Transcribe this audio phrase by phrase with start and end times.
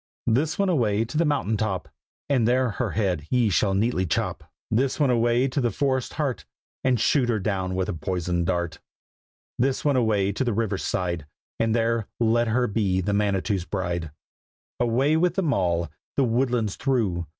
[0.25, 1.87] This one away to the mountain top,
[2.27, 4.43] And there her head ye shall neatly chop.
[4.71, 6.43] This one away to the forest's heart,
[6.83, 8.79] And shoot her down with a poisoned dart.
[9.59, 11.27] This one away to the river side,
[11.59, 14.09] And there let her be the Manitou's bride.
[14.79, 17.27] Away with them all, the woodlands through.